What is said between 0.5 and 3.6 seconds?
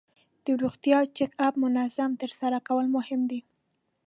روغتیا چک اپ منظم ترسره کول مهم دي.